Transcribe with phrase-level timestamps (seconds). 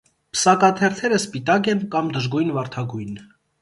[0.35, 3.19] Պսակաթերթերը սպիտակ են, կամ դժգույն վարդագույն։